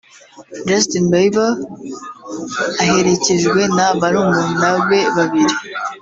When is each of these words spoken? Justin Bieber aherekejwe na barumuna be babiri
Justin 0.67 1.05
Bieber 1.11 1.51
aherekejwe 2.81 3.61
na 3.75 3.87
barumuna 3.99 4.69
be 4.87 5.01
babiri 5.15 5.55